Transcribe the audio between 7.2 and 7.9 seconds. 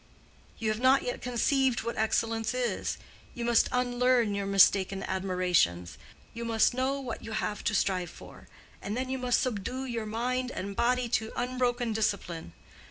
you have to